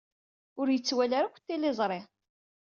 Ur 0.59 0.67
yettwali 0.71 1.15
ara 1.17 1.27
akk 1.27 1.37
tiliẓri. 1.45 1.99